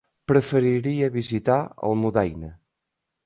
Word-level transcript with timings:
Preferiria 0.29 1.09
visitar 1.17 1.59
Almudaina. 1.89 2.53